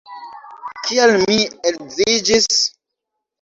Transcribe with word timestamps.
Kial 0.87 1.13
mi 1.23 1.35
edziĝis? 1.73 2.49